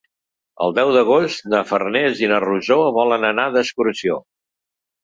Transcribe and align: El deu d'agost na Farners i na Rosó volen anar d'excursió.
El 0.67 0.71
deu 0.77 0.93
d'agost 0.95 1.45
na 1.55 1.61
Farners 1.73 2.25
i 2.27 2.33
na 2.35 2.43
Rosó 2.47 2.81
volen 2.99 3.31
anar 3.33 3.49
d'excursió. 3.59 4.23